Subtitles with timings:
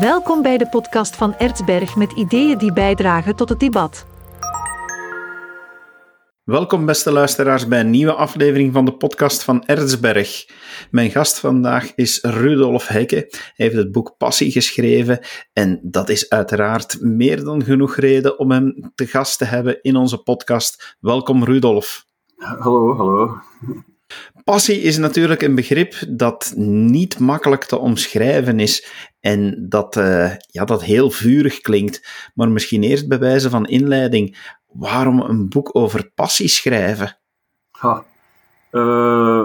[0.00, 4.06] Welkom bij de podcast van Ertsberg met ideeën die bijdragen tot het debat.
[6.44, 10.48] Welkom, beste luisteraars, bij een nieuwe aflevering van de podcast van Erzberg.
[10.90, 13.16] Mijn gast vandaag is Rudolf Hekke.
[13.16, 15.20] Hij heeft het boek Passie geschreven
[15.52, 19.96] en dat is uiteraard meer dan genoeg reden om hem te gast te hebben in
[19.96, 20.96] onze podcast.
[21.00, 22.04] Welkom, Rudolf.
[22.36, 23.40] Hallo, hallo.
[24.44, 28.86] Passie is natuurlijk een begrip dat niet makkelijk te omschrijven is
[29.26, 32.08] en dat, uh, ja, dat heel vurig klinkt.
[32.34, 37.16] Maar misschien eerst bij wijze van inleiding, waarom een boek over passie schrijven?
[38.70, 39.44] Uh,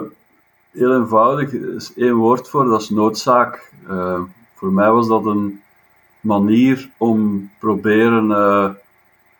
[0.71, 3.71] heel eenvoudig, is één woord voor, dat is noodzaak.
[3.89, 4.21] Uh,
[4.55, 5.61] voor mij was dat een
[6.19, 8.29] manier om proberen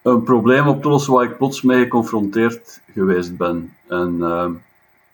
[0.02, 3.76] een probleem op te lossen waar ik plots mee geconfronteerd geweest ben.
[3.88, 4.20] En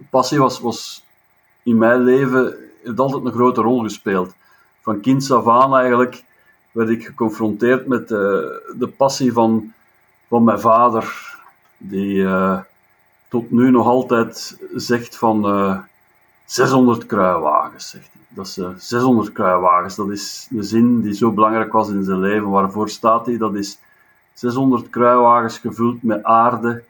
[0.09, 1.05] passie was, was
[1.63, 4.35] in mijn leven heeft altijd een grote rol gespeeld.
[4.87, 6.23] Van kinds af aan eigenlijk
[6.71, 9.73] werd ik geconfronteerd met de, passie van
[10.27, 11.35] van mijn vader,
[11.77, 12.59] die uh,
[13.27, 15.79] tot nu nog altijd zegt van uh, eh,
[16.45, 18.21] 600 kruiwagens, zegt hij.
[18.29, 22.03] Dat is uh, eh, 600 kruiwagens, dat is een zin die zo belangrijk was in
[22.03, 22.49] zijn leven.
[22.49, 23.37] Waarvoor staat hij?
[23.37, 23.79] Dat is
[24.33, 26.83] 600 kruiwagens gevuld met aarde,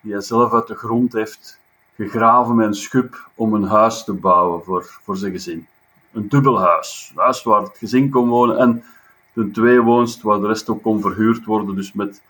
[0.00, 1.58] die hij zelf uit de grond heeft
[1.96, 5.66] gegraven met een schub om een huis te bouwen voor, voor zijn gezin.
[6.14, 7.12] Een dubbel huis.
[7.14, 8.84] Een huis waar het gezin kon wonen en
[9.32, 11.74] de twee woonst waar de rest ook kon verhuurd worden.
[11.74, 12.22] Dus met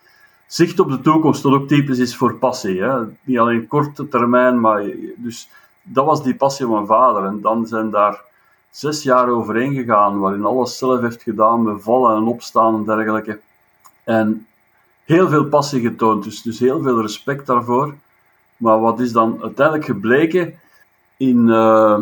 [0.47, 2.81] zicht op de toekomst, dat ook typisch is voor passie.
[2.81, 2.99] Hè?
[3.23, 4.83] Niet alleen korte termijn, maar
[5.15, 5.49] dus
[5.81, 7.25] dat was die passie van mijn vader.
[7.25, 8.21] En dan zijn daar
[8.69, 13.39] zes jaar overheen gegaan, waarin alles zelf heeft gedaan, met vallen en opstaan en dergelijke.
[14.03, 14.47] En
[15.03, 17.95] heel veel passie getoond, dus, dus heel veel respect daarvoor.
[18.57, 20.59] Maar wat is dan uiteindelijk gebleken?
[21.17, 21.99] In, uh,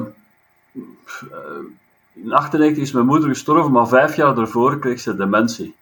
[2.14, 5.76] in 98 is mijn moeder gestorven, maar vijf jaar daarvoor kreeg ze dementie.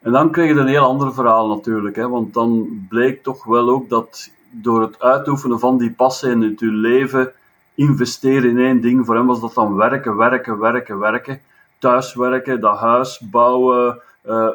[0.00, 3.68] En dan kreeg je een heel ander verhaal natuurlijk, hè, want dan bleek toch wel
[3.68, 7.32] ook dat door het uitoefenen van die passen in het leven
[7.74, 11.40] investeren in één ding, voor hem was dat dan werken, werken, werken, werken,
[11.78, 14.48] thuiswerken, dat huis bouwen, uh,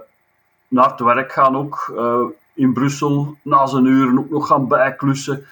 [0.68, 5.46] naar het werk gaan ook, uh, in Brussel, na zijn uren ook nog gaan bijklussen.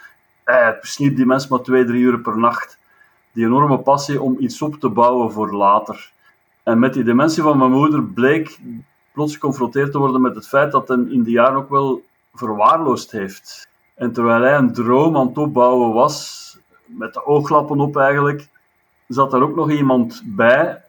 [0.43, 2.77] Hij sliep die mens maar twee, drie uur per nacht.
[3.33, 6.11] Die enorme passie om iets op te bouwen voor later.
[6.63, 8.59] En met die dementie van mijn moeder bleek
[9.13, 13.11] plots geconfronteerd te worden met het feit dat hij in die jaren ook wel verwaarloosd
[13.11, 13.67] heeft.
[13.95, 18.47] En terwijl hij een droom aan het opbouwen was, met de ooglappen op eigenlijk,
[19.07, 20.81] zat er ook nog iemand bij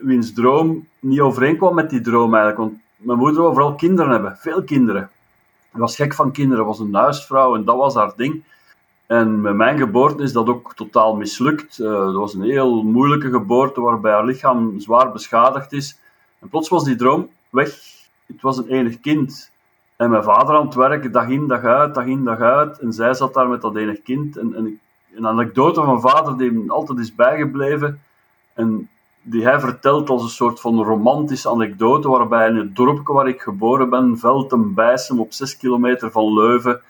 [0.00, 2.58] wiens droom niet overeenkwam met die droom eigenlijk.
[2.58, 5.10] Want mijn moeder wou vooral kinderen hebben, veel kinderen.
[5.70, 8.42] Hij was gek van kinderen, was een huisvrouw en dat was haar ding.
[9.12, 11.78] En met mijn geboorte is dat ook totaal mislukt.
[11.78, 15.98] Uh, dat was een heel moeilijke geboorte waarbij haar lichaam zwaar beschadigd is.
[16.38, 17.68] En plots was die droom weg.
[18.26, 19.50] Het was een enig kind.
[19.96, 22.78] En mijn vader aan het werken, dag in, dag uit, dag in, dag uit.
[22.78, 24.36] En zij zat daar met dat enig kind.
[24.36, 24.80] En, en
[25.14, 28.00] een anekdote van vader die hem altijd is bijgebleven.
[28.54, 28.88] En
[29.22, 33.40] die hij vertelt als een soort van romantische anekdote, waarbij in het dorpje waar ik
[33.40, 36.80] geboren ben, Velten Bijsem, op 6 kilometer van Leuven,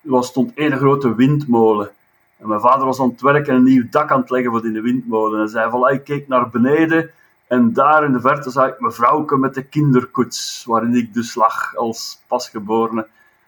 [0.00, 1.90] was, stond één grote windmolen.
[2.36, 4.62] En mijn vader was aan het werken en een nieuw dak aan het leggen voor
[4.62, 5.40] die windmolen.
[5.40, 7.10] En zei van, ik keek naar beneden
[7.50, 11.76] en daar in de verte zag ik mevrouwke met de kinderkoets, waarin ik dus lag
[11.76, 13.00] als pasgeborene.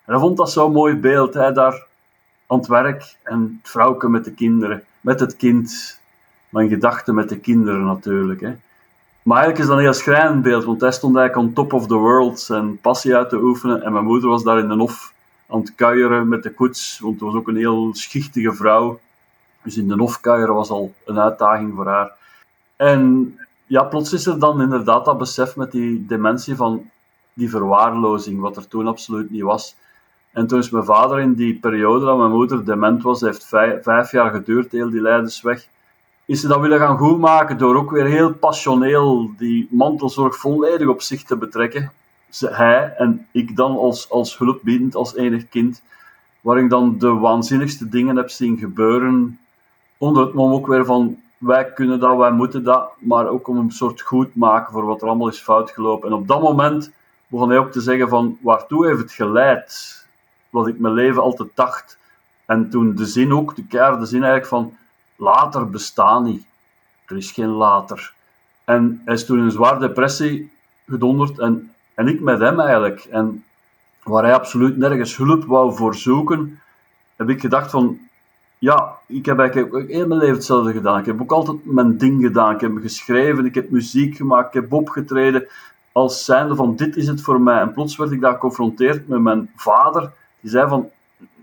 [0.05, 1.87] En hij vond dat zo'n mooi beeld, hij daar
[2.47, 6.01] aan het werk en het vrouwke met de kinderen, met het kind.
[6.49, 8.41] Mijn gedachten met de kinderen natuurlijk.
[8.41, 8.55] Hè.
[9.23, 11.87] Maar eigenlijk is dat een heel schrijnend beeld, want hij stond eigenlijk on top of
[11.87, 13.83] the world zijn passie uit te oefenen.
[13.83, 15.13] En mijn moeder was daar in de hof
[15.53, 19.01] aan het kuieren met de koets, want het was ook een heel schichtige vrouw.
[19.63, 22.13] Dus in de hof kuieren was al een uitdaging voor haar.
[22.77, 23.35] En
[23.67, 26.91] ja, plots is er dan inderdaad dat besef met die dementie van
[27.33, 29.77] die verwaarlozing, wat er toen absoluut niet was.
[30.33, 33.47] En toen is mijn vader in die periode dat mijn moeder dement was, heeft
[33.83, 35.67] vijf, jaar geduurd, heel die lijdensweg,
[36.25, 41.03] is ze dat willen gaan goedmaken door ook weer heel passioneel die mantelzorg volledig op
[41.03, 41.93] zich te betrekken.
[42.41, 45.83] Hij en ik dan als, als hulpbiedend, als enig kind,
[46.41, 49.39] waar ik dan de waanzinnigste dingen heb zien gebeuren,
[49.99, 53.57] onder het mom ook weer van wij kunnen dat, wij moeten dat, maar ook om
[53.57, 56.09] een soort goed maken voor wat er allemaal is fout gelopen.
[56.09, 56.91] En op dat moment
[57.27, 60.05] begon hij ook te zeggen van, waartoe heeft het geleid?
[60.51, 61.99] Wat ik mijn leven altijd dacht.
[62.45, 64.77] En toen de zin ook, de keiharde zin eigenlijk van,
[65.17, 66.47] later bestaat niet.
[67.07, 68.13] Er is geen later.
[68.65, 70.53] En hij is toen in een zware depressie
[70.87, 73.05] gedonderd en, en ik met hem eigenlijk.
[73.05, 73.45] En
[74.03, 76.61] waar hij absoluut nergens hulp wou voor zoeken,
[77.17, 77.99] heb ik gedacht van,
[78.59, 80.99] ja, ik heb eigenlijk ook heel mijn leven hetzelfde gedaan.
[80.99, 82.55] Ik heb ook altijd mijn ding gedaan.
[82.55, 85.47] Ik heb geschreven, ik heb muziek gemaakt, ik heb opgetreden
[85.93, 87.61] als zijnde van dit is het voor mij.
[87.61, 90.11] En plots werd ik daar geconfronteerd met mijn vader.
[90.41, 90.89] Die zei van,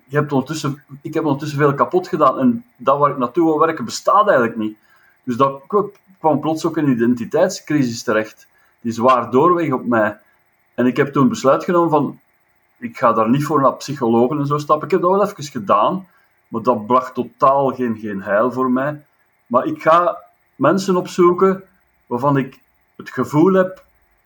[0.05, 3.59] je hebt ondertussen, ik heb ondertussen veel kapot gedaan en dat waar ik naartoe wil
[3.59, 4.77] werken bestaat eigenlijk niet.
[5.23, 5.61] Dus dat
[6.19, 8.47] kwam plots ook een identiteitscrisis terecht,
[8.81, 10.17] die zwaar doorweeg op mij.
[10.79, 12.19] En ik heb toen besluit genomen van,
[12.77, 14.85] ik ga daar niet voor naar psychologen en zo stappen.
[14.85, 16.07] Ik heb dat wel even gedaan,
[16.47, 19.01] maar dat bracht totaal geen, geen heil voor mij.
[19.45, 20.17] Maar ik ga
[20.55, 21.63] mensen opzoeken
[22.05, 22.59] waarvan ik
[22.95, 23.83] het gevoel heb,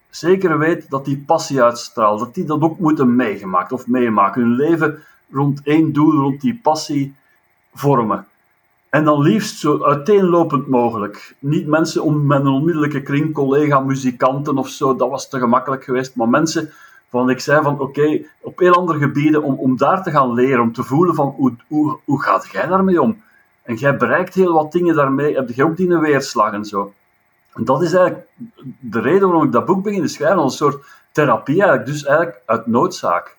[0.09, 4.41] zeker weet dat die passie uitstraalt, dat die dat ook moeten meegemaakt of meemaken.
[4.41, 7.15] Hun leven rond één doel, rond die passie
[7.73, 8.27] vormen.
[8.93, 11.35] En dan liefst zo uiteenlopend mogelijk.
[11.39, 16.15] Niet mensen om, een onmiddellijke kring, collega, muzikanten of zo, dat was te gemakkelijk geweest.
[16.15, 16.71] Maar mensen
[17.09, 20.61] van ik zei van oké, op heel andere gebieden, om, om daar te gaan leren,
[20.61, 23.21] om te voelen van hoe, hoe, hoe gaat jij daarmee om?
[23.63, 26.93] En jij bereikt heel wat dingen daarmee, heb je ook die weerslag en zo.
[27.53, 28.27] En dat is eigenlijk
[28.79, 32.05] de reden waarom ik dat boek begin te schrijven, als een soort therapie eigenlijk, dus
[32.05, 33.37] eigenlijk uit noodzaak.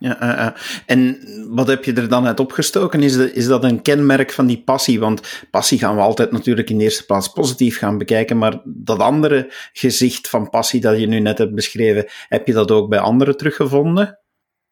[0.00, 0.50] Ja, uh, uh.
[0.86, 1.18] En
[1.48, 3.02] wat heb je er dan uit opgestoken?
[3.02, 5.00] Is, is dat een kenmerk van die passie?
[5.00, 8.98] Want passie gaan we altijd natuurlijk in de eerste plaats positief gaan bekijken, maar dat
[8.98, 12.98] andere gezicht van passie dat je nu net hebt beschreven, heb je dat ook bij
[12.98, 14.18] anderen teruggevonden?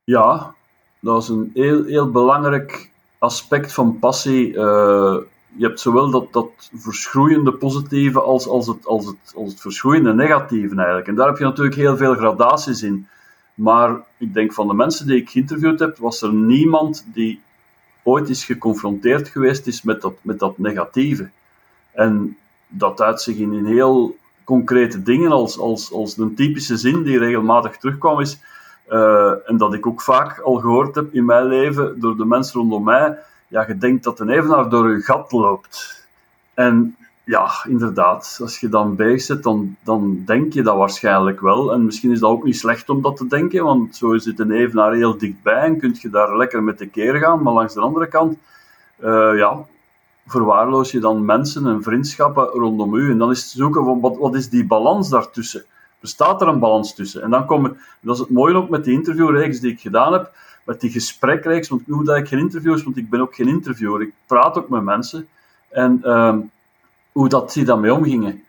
[0.05, 0.55] Ja,
[1.01, 4.49] dat is een heel, heel belangrijk aspect van passie.
[4.49, 5.17] Uh,
[5.57, 10.15] je hebt zowel dat, dat verschroeiende positieve als, als, het, als, het, als het verschroeiende
[10.15, 11.09] negatieve eigenlijk.
[11.09, 13.09] En daar heb je natuurlijk heel veel gradaties in.
[13.59, 17.41] Maar ik denk van de mensen die ik geïnterviewd heb, was er niemand die
[18.03, 21.29] ooit is geconfronteerd geweest is met dat, met dat negatieve.
[21.93, 22.37] En
[22.69, 27.77] dat uit zich in, heel concrete dingen, als, als, als een typische zin die regelmatig
[27.77, 28.41] terugkwam, is,
[28.89, 32.61] uh, en dat ik ook vaak al gehoord heb in mijn leven door de mensen
[32.61, 33.19] rondom mij,
[33.49, 36.05] ja, je denkt dat een evenaar door een gat loopt.
[36.55, 36.97] En
[37.29, 38.39] ja, inderdaad.
[38.41, 41.73] Als je dan bezig zit, dan, dan denk je dat waarschijnlijk wel.
[41.73, 44.51] En misschien is dat ook niet slecht om dat te denken, want zo zit een
[44.51, 47.43] evenaar heel dichtbij en kun je daar lekker met de keer gaan.
[47.43, 48.39] Maar langs de andere kant,
[49.01, 49.65] uh, ja,
[50.27, 53.11] verwaarloos je dan mensen en vriendschappen rondom u.
[53.11, 55.65] En dan is het zoeken van wat, wat is die balans daartussen?
[56.01, 57.23] Bestaat er een balans tussen?
[57.23, 60.33] En dan komen, dat is het mooie ook met die interviewreeks die ik gedaan heb,
[60.65, 63.49] met die gesprekreeks, want ik noem dat ik geen interviews, want ik ben ook geen
[63.49, 64.03] interviewer.
[64.03, 65.29] Ik praat ook met mensen.
[65.69, 66.37] En uh,
[67.13, 68.43] hoe dat die daarmee omgingen.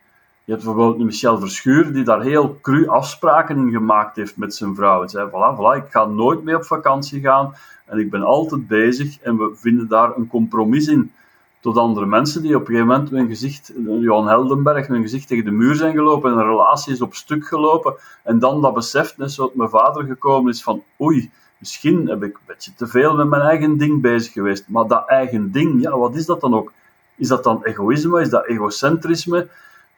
[0.44, 4.76] Je hebt bijvoorbeeld Michel Verschuur, die daar heel cru afspraken in gemaakt heeft met zijn
[4.76, 5.00] vrouw.
[5.00, 7.54] Hij zei, voilà, voilà, ik ga nooit meer op vakantie gaan
[7.86, 11.12] en ik ben altijd bezig en we vinden daar een compromis in.
[11.60, 15.46] Tot andere mensen die op een gegeven moment hun gezicht, Johan Heldenberg, hun gezicht tegen
[15.46, 17.94] de muur zijn gelopen en een relatie is op stuk gelopen.
[18.24, 22.34] En dan dat beseft, net zoals mijn vader gekomen is van, oei, misschien heb ik
[22.34, 24.66] een beetje te veel met mijn eigen ding bezig geweest.
[24.68, 26.72] Maar dat eigen ding, ja, wat is dat dan ook?
[27.20, 28.22] Is dat dan egoïsme?
[28.22, 29.48] Is dat egocentrisme?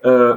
[0.01, 0.35] Uh,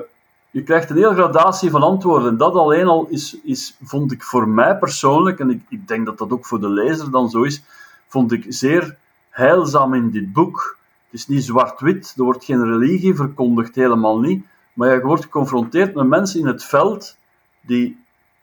[0.51, 2.37] je krijgt een hele gradatie van antwoorden.
[2.37, 6.19] Dat alleen al is, is vond ik voor mij persoonlijk, en ik, ik denk dat
[6.19, 7.63] dat ook voor de lezer dan zo is,
[8.07, 8.97] vond ik zeer
[9.31, 10.77] heilzaam in dit boek.
[11.11, 14.45] Het is niet zwart-wit, er wordt geen religie verkondigd, helemaal niet.
[14.73, 17.17] Maar je wordt geconfronteerd met mensen in het veld
[17.61, 18.03] die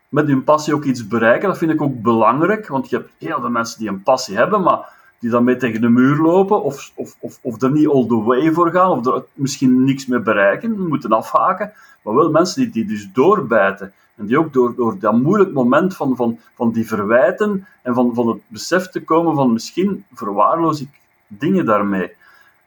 [0.09, 1.47] met hun passie ook iets bereiken.
[1.47, 4.61] Dat vind ik ook belangrijk, want je hebt heel veel mensen die een passie hebben,
[4.61, 8.07] maar die dan mee tegen de muur lopen, of, of, of, of er niet all
[8.07, 12.61] the way voor gaan, of er misschien niks meer bereiken, moeten afhaken, maar wel mensen
[12.61, 13.93] die, die dus doorbijten.
[14.15, 18.13] En die ook door, door dat moeilijk moment van, van, van die verwijten en van,
[18.13, 22.11] van het besef te komen van misschien verwaarloos ik dingen daarmee.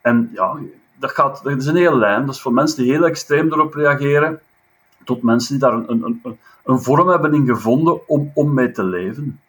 [0.01, 0.57] En ja,
[0.97, 2.27] dat, gaat, dat is een hele lijn.
[2.27, 4.41] Dat is voor mensen die heel extreem erop reageren,
[5.05, 8.71] tot mensen die daar een, een, een, een vorm hebben in gevonden om, om mee
[8.71, 9.41] te leven.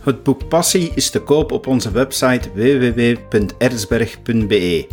[0.00, 4.86] Het boek Passie is te koop op onze website www.erzberg.be.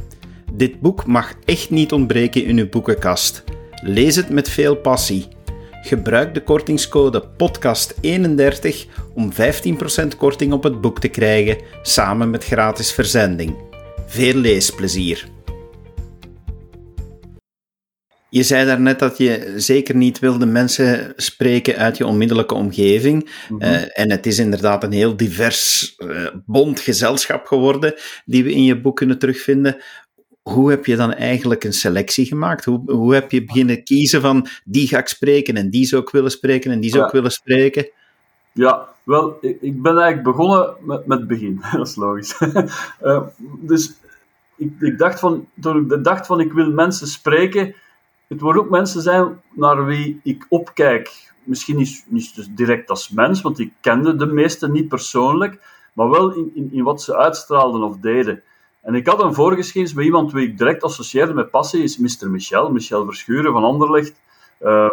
[0.54, 3.44] Dit boek mag echt niet ontbreken in uw boekenkast.
[3.82, 5.28] Lees het met veel passie.
[5.82, 7.28] Gebruik de kortingscode podcast31
[9.14, 9.36] om 15%
[10.18, 13.56] korting op het boek te krijgen, samen met gratis verzending.
[14.08, 15.37] Veel leesplezier!
[18.38, 23.30] Je zei daarnet dat je zeker niet wilde mensen spreken uit je onmiddellijke omgeving.
[23.50, 23.62] Mhm.
[23.62, 27.94] Eh, en het is inderdaad een heel divers, uh, bond gezelschap geworden
[28.26, 29.78] die we in je boek kunnen terugvinden.
[30.42, 32.66] Hoe heb je dan eigenlijk een selectie gemaakt?
[32.66, 36.10] Hoe, hoe heb je beginnen kiezen van die ga ik spreken en die zou ik
[36.10, 37.90] willen spreken en die zou ik willen spreken?
[38.52, 41.62] Ja, wel, ik ben eigenlijk begonnen met, met het begin.
[41.72, 42.42] Dat is logisch.
[42.42, 43.22] uh,
[43.72, 43.94] dus
[44.56, 47.76] ik, ik, dacht van, toen ik dacht van ik wil mensen spreken
[48.28, 51.32] het worden ook mensen zijn naar wie ik opkijk.
[51.44, 55.60] Misschien niet, niet dus direct als mens, want ik kende de meesten niet persoonlijk,
[55.94, 58.44] maar wel in, in, in wat ze uitstraalden of deden.
[58.82, 62.30] En ik had een voorgeschiedenis bij iemand wie ik direct associeerde met passie, is Mr.
[62.30, 64.20] Michel, Michel Verschuren van Anderlecht.
[64.62, 64.90] Uh,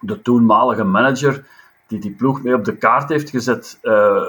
[0.00, 1.46] de toenmalige manager
[1.86, 3.78] die die ploeg mee op de kaart heeft gezet.
[3.82, 4.22] Uh,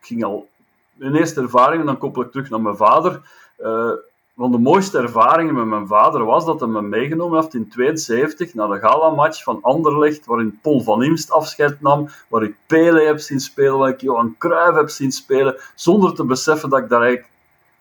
[0.00, 0.48] ik ging al
[0.92, 3.20] mijn eerste ervaringen, dan koppel ik terug naar mijn vader.
[3.58, 3.90] Uh,
[4.36, 8.54] van de mooiste ervaringen met mijn vader was dat hij me meegenomen heeft in 72
[8.54, 13.18] naar de gala-match van Anderlecht, waarin Paul van Imst afscheid nam, waar ik Pele heb
[13.18, 17.02] zien spelen, waar ik Johan Cruijff heb zien spelen, zonder te beseffen dat ik daar
[17.02, 17.32] eigenlijk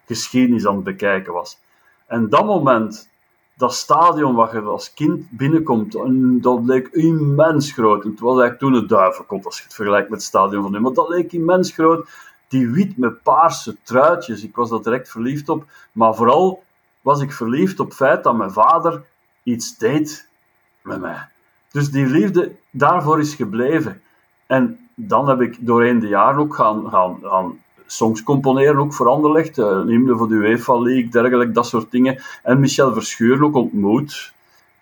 [0.06, 1.60] geschiedenis aan het bekijken was.
[2.08, 3.10] En dat moment,
[3.58, 8.04] dat stadion waar je als kind binnenkomt, en dat leek immens groot.
[8.04, 10.80] het was eigenlijk toen het duivenkot, als je het vergelijkt met het stadion van nu,
[10.80, 12.08] maar dat leek immens groot
[12.48, 14.44] die wit met paarse truitjes.
[14.44, 15.66] Ik was daar direct verliefd op.
[15.92, 16.64] Maar vooral
[17.02, 19.04] was ik verliefd op het feit dat mijn vader
[19.44, 20.28] iets deed
[20.82, 21.28] met mij.
[21.72, 24.02] Dus die liefde daarvoor is gebleven.
[24.46, 29.08] En dan heb ik doorheen de jaren ook gaan, gaan, gaan songs componeren, ook voor
[29.08, 29.58] Anderlecht.
[29.58, 32.22] Uh, hymne voor de UEFA League, dergelijk, dat soort dingen.
[32.44, 34.34] En Michel Verschuur ook ontmoet.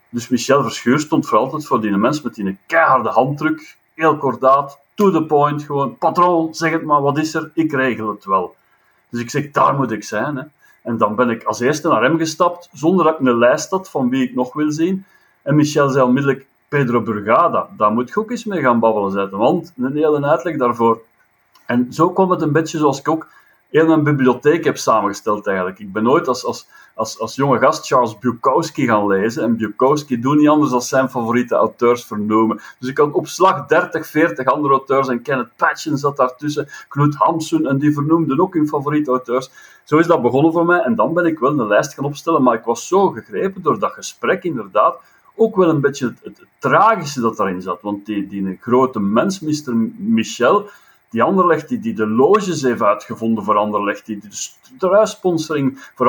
[0.10, 4.79] Dus Michel Verschuur stond voor altijd voor die mens met die keiharde handdruk, heel kordaat,
[4.96, 7.52] to the point, gewoon, patroon, zeg het maar, wat is er?
[7.54, 8.56] Ik regel het wel.
[9.10, 10.36] Dus ik zeg, daar moet ik zijn.
[10.36, 10.44] Hè.
[10.84, 13.90] En dan ben ik als eerste naar hem gestapt, zonder dat ik een lijst had
[13.90, 15.06] van wie ik nog wil zien.
[15.42, 19.38] En Michel zei onmiddellijk, Pedro Burgada, daar moet je ook eens mee gaan babbelen zetten,
[19.38, 21.02] want een hele uitleg daarvoor.
[21.66, 23.28] En zo kwam het een beetje zoals ik ook
[23.70, 25.80] heel mijn bibliotheek heb samengesteld eigenlijk.
[25.80, 29.44] Ik ben nooit als, als, als, als jonge gast Charles Bukowski gaan lezen.
[29.44, 32.62] En Bukowski doet niet anders dan zijn favoriete auteurs vernoemen.
[32.80, 35.08] Dus ik had op slag 30, 40 andere auteurs.
[35.08, 36.68] En Kenneth Patchen zat daartussen.
[36.88, 37.66] Knut Hamsun.
[37.68, 39.52] En die vernoemden ook hun favoriete auteurs.
[39.84, 40.80] Zo is dat begonnen voor mij.
[40.80, 42.44] En dan ben ik wel een lijst gaan opstellen.
[42.44, 44.96] Maar ik was zo gegrepen door dat gesprek inderdaad.
[45.36, 47.82] Ook wel een beetje het, tragische dat daarin zat.
[47.82, 49.76] Want die, die grote mens, Mr.
[49.98, 50.70] Michel
[51.14, 54.30] die Anderlecht, die, die de loges heeft uitgevonden voor Anderlecht, die de
[54.78, 56.08] truissponsoring voor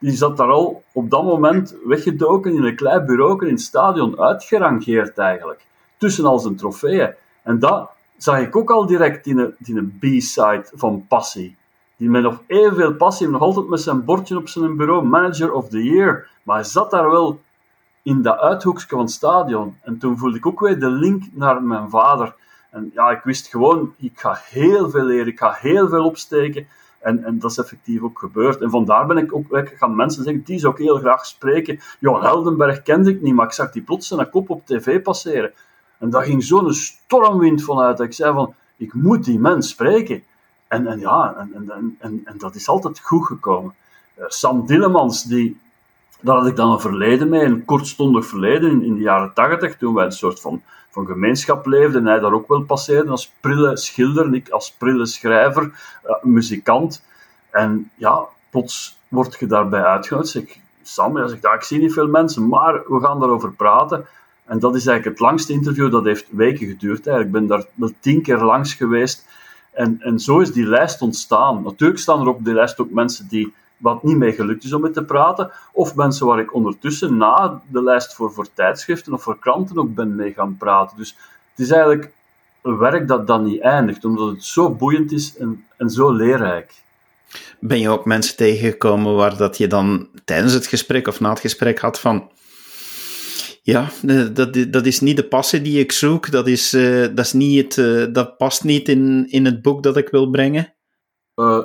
[0.00, 4.20] die zat daar al op dat moment weggedoken in een klein bureau in het stadion,
[4.20, 5.64] uitgerangeerd eigenlijk,
[5.96, 7.14] tussen al zijn trofeeën.
[7.42, 11.56] En dat zag ik ook al direct in een, in een B-side van Passie.
[11.96, 15.68] Die met nog evenveel passie, nog altijd met zijn bordje op zijn bureau, Manager of
[15.68, 16.28] the Year.
[16.42, 17.40] Maar hij zat daar wel
[18.02, 19.76] in dat uithoekje van het stadion.
[19.82, 22.34] En toen voelde ik ook weer de link naar mijn vader.
[22.70, 26.66] En ja, ik wist gewoon, ik ga heel veel leren, ik ga heel veel opsteken.
[27.00, 28.60] En, en dat is effectief ook gebeurd.
[28.60, 31.80] En vandaar ben ik ook gaan mensen zeggen, die zou ik heel graag spreken.
[31.98, 35.52] Johan Heldenberg kende ik niet, maar ik zag die plots zijn kop op tv passeren.
[35.98, 38.00] En daar ging zo'n stormwind vanuit.
[38.00, 40.22] Ik zei van, ik moet die mens spreken.
[40.68, 43.74] En, en ja, en, en, en, en dat is altijd goed gekomen.
[44.18, 45.60] Uh, Sam Dillemans, die,
[46.20, 49.76] daar had ik dan een verleden mee, een kortstondig verleden in, in de jaren tachtig,
[49.76, 53.32] toen wij een soort van van gemeenschap leefde en hij daar ook wel passeerde als
[53.40, 55.62] prille schilder en ik als prille schrijver,
[56.06, 57.02] uh, muzikant.
[57.50, 60.32] En ja, plots word je daarbij uitgenodigd.
[60.32, 60.44] Zeg,
[60.82, 64.06] Sam, ja, zeg, ik zie niet veel mensen, maar we gaan daarover praten.
[64.44, 67.06] En dat is eigenlijk het langste interview, dat heeft weken geduurd.
[67.06, 67.26] Eigenlijk.
[67.26, 69.26] Ik ben daar wel tien keer langs geweest.
[69.72, 71.62] En, en zo is die lijst ontstaan.
[71.62, 74.80] Natuurlijk staan er op die lijst ook mensen die wat niet mee gelukt is om
[74.80, 79.22] met te praten, of mensen waar ik ondertussen na de lijst voor, voor tijdschriften of
[79.22, 80.96] voor kranten ook ben mee gaan praten.
[80.96, 81.16] Dus
[81.50, 82.12] het is eigenlijk
[82.62, 86.72] een werk dat dan niet eindigt, omdat het zo boeiend is en, en zo leerrijk.
[87.60, 91.40] Ben je ook mensen tegengekomen waar dat je dan tijdens het gesprek of na het
[91.40, 92.30] gesprek had van
[93.62, 93.90] ja,
[94.32, 97.76] dat, dat is niet de passie die ik zoek, dat, is, uh, dat, is niet
[97.76, 100.74] het, uh, dat past niet in, in het boek dat ik wil brengen?
[101.40, 101.58] Uh,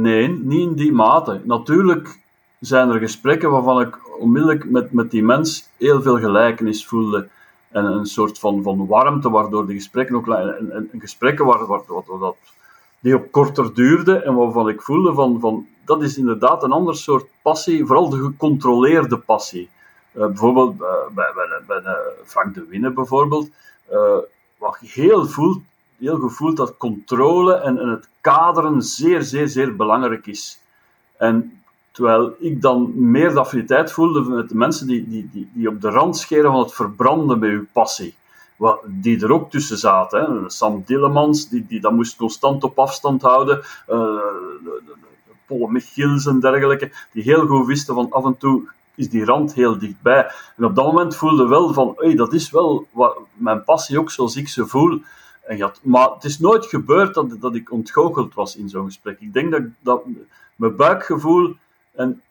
[0.00, 1.40] nee, niet in die mate.
[1.44, 2.20] Natuurlijk
[2.60, 7.28] zijn er gesprekken waarvan ik onmiddellijk met, met die mens heel veel gelijkenis voelde.
[7.70, 10.28] En een soort van, van warmte, waardoor die gesprekken ook...
[10.28, 11.80] En, en, gesprekken waar, waar,
[12.20, 12.36] dat,
[13.00, 15.66] die op korter duurden en waarvan ik voelde van, van...
[15.84, 19.68] Dat is inderdaad een ander soort passie, vooral de gecontroleerde passie.
[20.12, 21.32] Uh, bijvoorbeeld uh, bij,
[21.66, 23.50] bij, bij Frank de Winne bijvoorbeeld,
[24.58, 25.62] wat heel voelt
[25.98, 30.60] heel gevoeld dat controle en, en, het kaderen zeer, zeer, zeer belangrijk is.
[31.16, 35.68] En terwijl ik dan meer de affiniteit voelde met de mensen die, die, die, die
[35.68, 38.14] op de rand scheren van het verbranden bij uw passie.
[38.56, 40.50] Wat, die er ook tussen zaten.
[40.50, 43.60] Sam Dillemans, die, die dat moest constant op afstand houden.
[43.88, 44.20] Uh,
[45.46, 49.54] Paul Michiels en dergelijke, die heel goed wisten van af en toe is die rand
[49.54, 50.30] heel dichtbij.
[50.56, 54.10] En op dat moment voelde wel van, hey, dat is wel wat, mijn passie ook
[54.10, 55.00] zoals ik ze voel.
[55.82, 59.20] Maar het is nooit gebeurd dat, dat ik ontgoocheld was in zo'n gesprek.
[59.20, 60.02] Ik denk dat, dat
[60.56, 61.54] mijn buikgevoel,
[61.94, 62.22] en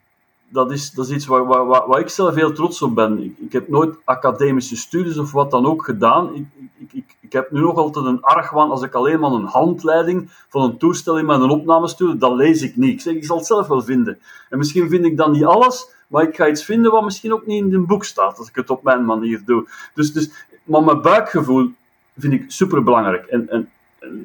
[0.50, 3.36] dat is, dat iets waar, waar, waar, ik zelf heel trots op ben.
[3.40, 6.36] Ik, heb nooit academische studies of wat dan ook gedaan.
[6.36, 6.46] Ik,
[6.78, 10.30] ik, ik, Ik heb nu nog altijd een argwaan als ik alleen maar een handleiding
[10.50, 12.94] van een toestel in mijn opname stuur, dan lees ik niet.
[12.94, 14.20] Ik zeg, ik zal het zelf wel vinden.
[14.50, 17.46] En misschien vind ik dan niet alles, maar ik ga iets vinden wat misschien ook
[17.46, 19.68] niet in een boek staat, als ik het op mijn manier doe.
[19.94, 20.30] Dus, dus
[20.64, 21.72] maar mijn buikgevoel
[22.18, 23.26] vind ik super belangrijk.
[23.26, 23.70] En, en,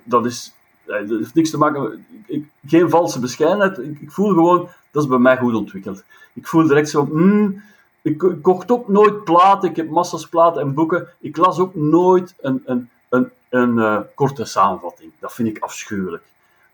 [0.04, 2.42] dat, is, dat heeft niks te maken met.
[2.66, 3.78] geen valse bescheidenheid.
[3.78, 6.04] Ik, ik, voel gewoon, dat is bij mij goed ontwikkeld.
[6.32, 7.62] Ik voel direct zo, mm,
[8.02, 9.70] ik, ik, kocht ook nooit platen.
[9.70, 11.08] Ik heb massa's platen en boeken.
[11.20, 15.12] Ik las ook nooit een, een, een, een uh, korte samenvatting.
[15.18, 16.22] Dat vind ik afschuwelijk.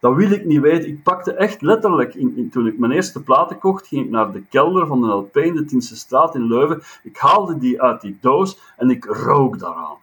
[0.01, 0.89] Dat wil ik niet weten.
[0.89, 4.43] Ik pakte echt letterlijk, in, toen ik mijn eerste platen kocht, ging ik naar de
[4.51, 6.83] kelder van de LP in de Tienste Straat in Leuven.
[7.03, 9.97] Ik haalde die uit die doos en ik rook daaraan.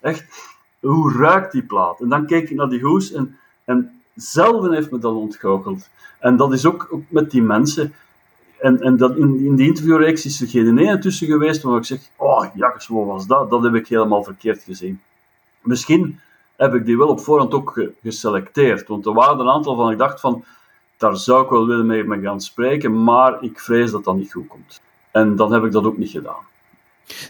[0.00, 0.24] Echt,
[0.80, 2.00] hoe ruikt die plaat?
[2.00, 5.88] En dan keek ik naar die hoes en, en zelden heeft me dat ontgoocheld.
[6.18, 7.94] En dat is ook, met die mensen.
[8.60, 11.84] En, en dat in, in die interviewreeks is er geen ene tussen geweest waar ik
[11.84, 13.50] zeg, oh jakkes, wat was dat?
[13.50, 15.00] Dat heb ik helemaal verkeerd gezien.
[15.62, 16.20] Misschien
[16.56, 18.88] heb ik die wel op voorhand ook geselecteerd.
[18.88, 20.44] Want er waren een aantal van ik dacht van,
[20.96, 24.46] daar zou ik wel willen mee gaan spreken, maar ik vrees dat dat niet goed
[24.46, 24.80] komt.
[25.10, 26.46] En dan heb ik dat ook niet gedaan.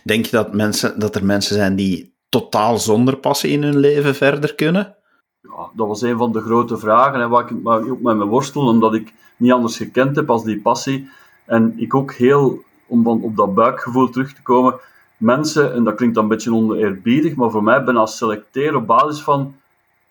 [0.04, 4.14] Denk je dat, mensen, dat er mensen zijn die totaal zonder passie in hun leven
[4.14, 4.96] verder kunnen?
[5.40, 8.66] Ja, dat was een van de grote vragen, hè, waar ik ook met me worstel,
[8.66, 11.08] omdat ik niet anders gekend heb als die passie.
[11.44, 14.74] En ik ook heel, om van op dat buikgevoel terug te komen,
[15.16, 18.86] mensen, en dat klinkt dan een beetje oneerbiedig, maar voor mij ben als selecteren op
[18.86, 19.54] basis van,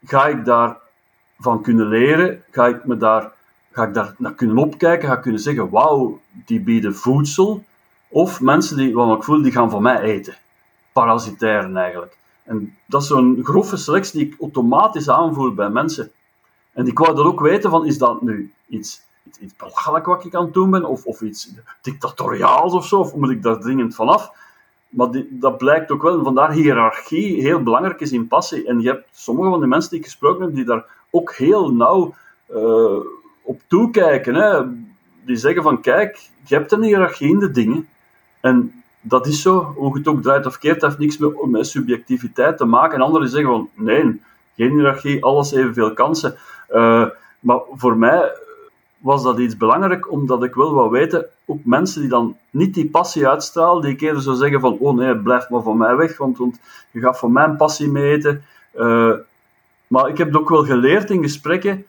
[0.04, 0.78] ga ik daar
[1.40, 2.44] van kunnen leren?
[2.52, 3.32] Ga ik, me daar,
[3.72, 5.08] ga ik daar naar kunnen opkijken?
[5.08, 7.64] Ga ik kunnen zeggen, wauw, die bieden voedsel?
[8.08, 10.36] Of mensen die, wat ik voel, die gaan van mij eten.
[10.98, 12.18] Parasitairen eigenlijk.
[12.44, 16.12] En dat is zo'n grove selectie die ik automatisch aanvoel bij mensen.
[16.74, 20.25] En ik wou dat ook weten van, is dat nu iets, iets, iets belachelijk wat
[20.25, 20.86] ik aan het doen ben?
[20.86, 21.51] Of, of iets
[21.82, 23.00] dictatoriaals of zo?
[23.00, 24.32] Of moet ik daar dringend vanaf?
[24.89, 28.68] Maar dat blijkt ook wel, vandaar hiërarchie heel belangrijk is in passie.
[28.68, 31.74] En je hebt sommige van die mensen die ik gesproken heb, die daar ook heel
[31.74, 32.16] nauw
[32.51, 33.00] uh,
[33.42, 34.36] op toekijken.
[34.36, 34.62] Hè.
[35.25, 37.88] Die zeggen van, kijk, je hebt een hiërarchie in de dingen.
[38.39, 42.58] En dat is zo, hoe het ook draait of keert, heeft niks met, met subjectiviteit
[42.58, 42.96] te maken.
[42.96, 44.22] En anderen zeggen van, nee,
[44.56, 46.36] geen hiërarchie, alles evenveel kansen.
[46.69, 47.06] Uh,
[47.39, 48.32] maar voor mij
[48.98, 52.89] was dat iets belangrijk, omdat ik wel wou weten, ook mensen die dan niet die
[52.89, 56.38] passie uitstralen, die eerder zo zeggen van, oh nee, blijf maar van mij weg, want,
[56.38, 56.60] want
[56.91, 58.43] je gaat van mijn passie meten.
[58.76, 59.13] Uh,
[59.88, 61.86] maar ik heb het ook wel geleerd in gesprekken.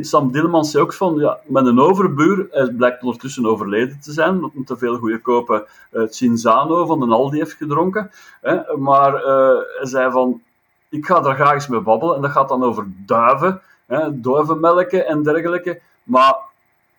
[0.00, 4.34] Sam Dillemans zei ook van, ja, met een overbuur, hij blijkt ondertussen overleden te zijn,
[4.34, 8.10] omdat hij te veel goedkope uh, Cinzano van de Aldi heeft gedronken.
[8.40, 10.42] Hè, maar uh, hij zei van,
[10.88, 15.06] ik ga daar graag eens mee babbelen, en dat gaat dan over duiven, hè, duivenmelken
[15.06, 15.80] en dergelijke.
[16.04, 16.36] Maar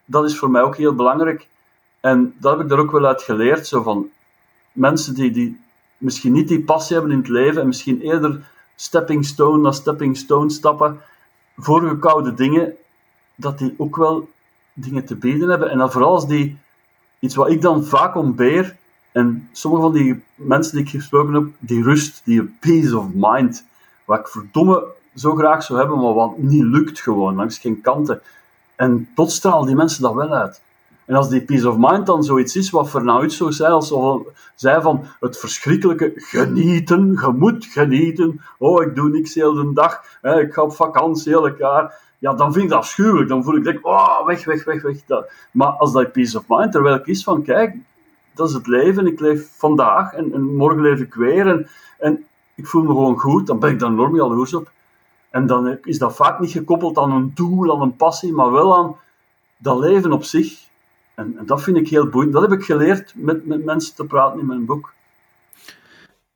[0.05, 1.47] dat is voor mij ook heel belangrijk.
[1.99, 3.67] En dat heb ik er ook wel uit geleerd.
[3.67, 4.09] Zo van
[4.71, 5.61] mensen die, die
[5.97, 10.17] misschien niet die passie hebben in het leven en misschien eerder stepping stone na stepping
[10.17, 11.01] stone stappen,
[11.57, 12.73] voorgekoude dingen,
[13.35, 14.29] dat die ook wel
[14.73, 15.69] dingen te bieden hebben.
[15.69, 16.57] En dan vooral als die,
[17.19, 18.75] iets wat ik dan vaak ontbeer,
[19.11, 23.65] en sommige van die mensen die ik gesproken heb, die rust, die peace of mind,
[24.05, 28.21] wat ik verdomme zo graag zou hebben, maar wat niet lukt gewoon, langs geen kanten.
[28.75, 30.61] En tot stralen die mensen dat wel uit.
[31.05, 33.93] En als die peace of mind dan zoiets is wat vanuit zo zei, als
[34.55, 40.01] zij van het verschrikkelijke genieten, je moet genieten, oh ik doe niks heel de dag,
[40.21, 43.55] hè, ik ga op vakantie heel jaar, ja dan vind ik dat afschuwelijk, dan voel
[43.55, 44.97] ik denk, oh weg, weg, weg, weg.
[45.51, 47.75] Maar als dat peace of mind terwijl ik is van, kijk,
[48.33, 51.67] dat is het leven, ik leef vandaag en, en morgen leef ik weer en,
[51.99, 54.71] en ik voel me gewoon goed, dan ben ik daar enorm jaloers op.
[55.29, 58.77] En dan is dat vaak niet gekoppeld aan een doel, aan een passie, maar wel
[58.77, 58.95] aan
[59.57, 60.64] dat leven op zich.
[61.15, 62.33] En, en dat vind ik heel boeiend.
[62.33, 64.93] Dat heb ik geleerd met, met mensen te praten in mijn boek.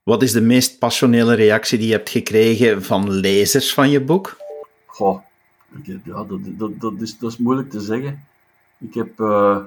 [0.03, 4.37] Wat is de meest passionele reactie die je hebt gekregen van lezers van je boek?
[4.85, 5.19] Goh,
[6.03, 8.23] ja, dat, dat, dat, is, dat is moeilijk te zeggen.
[8.77, 9.57] Ik heb uh,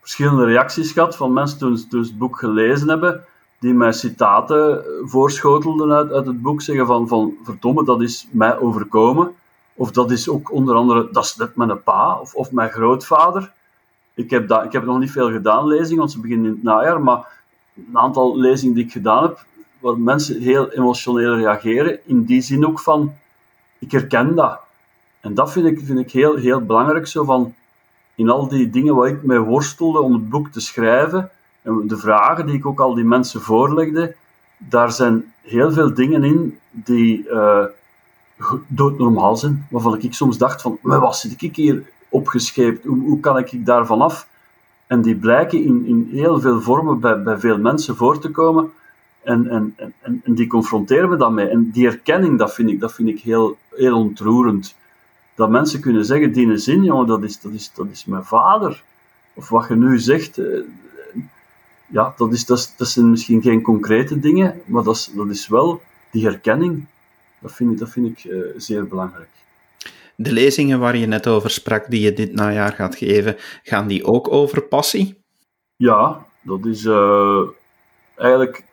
[0.00, 3.24] verschillende reacties gehad van mensen toen, toen ze het boek gelezen hebben
[3.58, 8.58] die mij citaten voorschotelden uit, uit het boek, zeggen van, van verdomme, dat is mij
[8.58, 9.34] overkomen.
[9.74, 13.52] Of dat is ook onder andere, dat is net mijn pa of, of mijn grootvader.
[14.14, 17.00] Ik heb, ik heb nog niet veel gedaan, lezingen, want ze beginnen in het najaar,
[17.00, 17.26] maar
[17.76, 19.44] een aantal lezingen die ik gedaan heb,
[19.78, 23.12] waar mensen heel emotioneel reageren, in die zin ook van,
[23.78, 24.60] ik herken dat.
[25.20, 27.54] En dat vind ik, vind ik heel, heel belangrijk, zo van,
[28.14, 31.30] in al die dingen waar ik mee worstelde om het boek te schrijven,
[31.62, 34.14] en de vragen die ik ook al die mensen voorlegde,
[34.58, 37.64] daar zijn heel veel dingen in die uh,
[38.66, 39.66] doodnormaal zijn.
[39.70, 42.84] Waarvan ik soms dacht van, maar wat zit ik hier opgescheept?
[42.84, 44.28] Hoe, hoe kan ik daarvan af?
[44.86, 48.72] En die blijken in, in heel veel vormen bij, bij veel mensen voor te komen.
[49.22, 51.48] En, en, en, en die confronteren me daarmee.
[51.48, 54.76] En die erkenning, dat vind ik, dat vind ik heel, heel ontroerend.
[55.34, 58.82] Dat mensen kunnen zeggen, die zin, jongen, dat is, dat, is, dat is mijn vader.
[59.34, 60.60] Of wat je nu zegt, eh,
[61.86, 65.48] ja, dat, is, dat, dat zijn misschien geen concrete dingen, maar dat is, dat is
[65.48, 66.84] wel die herkenning.
[67.38, 69.28] Dat vind ik, dat vind ik uh, zeer belangrijk.
[70.16, 74.04] De lezingen waar je net over sprak, die je dit najaar gaat geven, gaan die
[74.04, 75.22] ook over passie?
[75.76, 77.40] Ja, dat is uh,
[78.16, 78.64] eigenlijk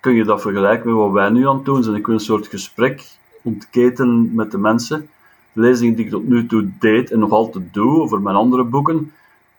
[0.00, 1.96] kun je dat vergelijken met wat wij nu aan het doen zijn.
[1.96, 3.06] Ik wil een soort gesprek
[3.42, 5.10] ontketen met de mensen.
[5.52, 8.64] De lezingen die ik tot nu toe deed en nog altijd doe over mijn andere
[8.64, 9.12] boeken,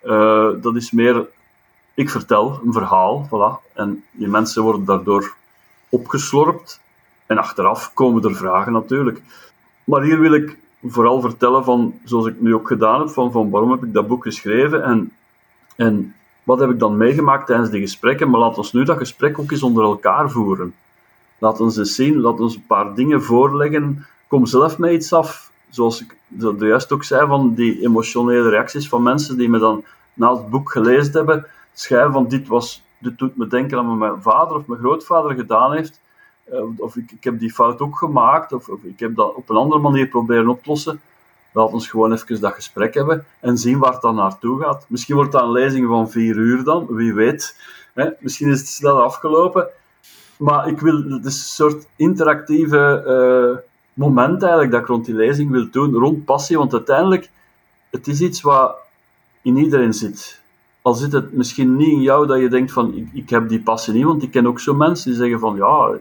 [0.03, 1.27] uh, dat is meer,
[1.93, 5.33] ik vertel een verhaal, voilà, en die mensen worden daardoor
[5.89, 6.81] opgeslorpt.
[7.25, 9.21] En achteraf komen er vragen natuurlijk.
[9.83, 13.49] Maar hier wil ik vooral vertellen van, zoals ik nu ook gedaan heb, van, van
[13.49, 15.11] waarom heb ik dat boek geschreven en,
[15.75, 16.13] en
[16.43, 18.29] wat heb ik dan meegemaakt tijdens die gesprekken?
[18.29, 20.73] Maar laten ons nu dat gesprek ook eens onder elkaar voeren.
[21.37, 24.05] Laat ons eens zien, laat ons een paar dingen voorleggen.
[24.27, 25.51] Kom zelf met iets af.
[25.69, 26.17] Zoals ik
[26.59, 30.71] juist ook zei, van die emotionele reacties van mensen die me dan na het boek
[30.71, 34.67] gelezen hebben, schrijven van dit, was, dit doet me denken aan wat mijn vader of
[34.67, 35.99] mijn grootvader gedaan heeft.
[36.51, 39.49] Eh, of ik, ik heb die fout ook gemaakt, of, of ik heb dat op
[39.49, 41.01] een andere manier proberen oplossen.
[41.51, 44.85] Laat ons gewoon even dat gesprek hebben en zien waar het dan naartoe gaat.
[44.87, 47.55] Misschien wordt dat een lezing van vier uur dan, wie weet.
[47.93, 48.09] Hè?
[48.19, 49.67] Misschien is het snel afgelopen.
[50.37, 53.57] Maar ik wil, het is een soort interactieve uh,
[53.93, 56.57] moment eigenlijk dat ik rond die lezing wil doen, rond passie.
[56.57, 57.29] Want uiteindelijk,
[57.89, 58.75] het is iets wat
[59.41, 60.41] in iedereen zit.
[60.81, 63.61] Al zit het misschien niet in jou dat je denkt van, ik, ik heb die
[63.61, 65.99] passie niet, want ik ken ook zo mensen die zeggen van, ja,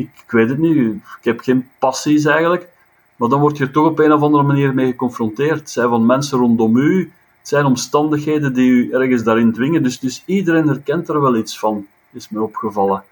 [0.00, 2.68] ik, weet het niet, ik heb geen passies eigenlijk.
[3.16, 5.58] Maar dan word je er toch op een of andere manier mee geconfronteerd.
[5.58, 9.82] Het zijn van mensen rondom u, het zijn omstandigheden die u ergens daarin dwingen.
[9.82, 13.04] Dus, dus iedereen herkent er wel iets van, is me opgevallen.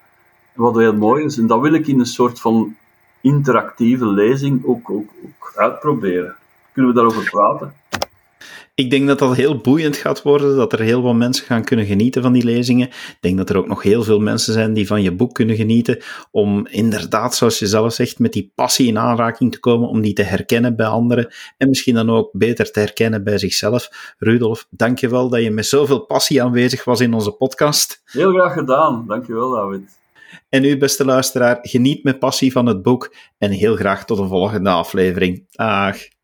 [0.54, 1.38] wat heel mooi is.
[1.38, 2.76] En dat wil ik in een soort van
[3.20, 6.36] interactieve lezing ook, ook, ook uitproberen.
[6.72, 7.74] Kunnen we daarover praten?
[8.78, 11.86] Ik denk dat dat heel boeiend gaat worden, dat er heel veel mensen gaan kunnen
[11.86, 12.86] genieten van die lezingen.
[12.88, 15.56] Ik denk dat er ook nog heel veel mensen zijn die van je boek kunnen
[15.56, 15.98] genieten,
[16.30, 20.12] om inderdaad, zoals je zelf zegt, met die passie in aanraking te komen, om die
[20.12, 24.14] te herkennen bij anderen en misschien dan ook beter te herkennen bij zichzelf.
[24.18, 28.02] Rudolf, dankjewel dat je met zoveel passie aanwezig was in onze podcast.
[28.04, 29.98] Heel graag gedaan, dankjewel David.
[30.48, 34.28] En u, beste luisteraar, geniet met passie van het boek en heel graag tot een
[34.28, 35.46] volgende aflevering.
[35.50, 36.16] Dag.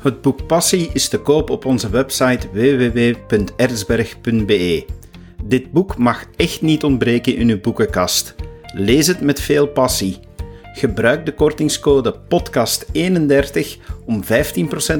[0.00, 4.84] Het boek Passie is te koop op onze website www.erzberg.be.
[5.44, 8.34] Dit boek mag echt niet ontbreken in uw boekenkast.
[8.74, 10.18] Lees het met veel passie.
[10.72, 12.18] Gebruik de kortingscode podcast31
[14.04, 14.26] om 15%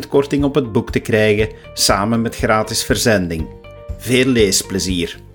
[0.09, 3.49] korting op het boek te krijgen, samen met gratis verzending.
[3.99, 5.30] Veel leesplezier!